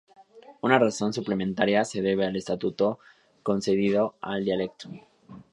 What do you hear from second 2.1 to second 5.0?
al estatuto concedido al dialecto.